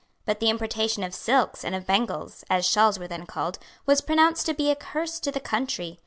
[0.25, 4.47] But the importation of silks and of Bengals, as shawls were then called, was pronounced
[4.47, 5.99] to be a curse to the country.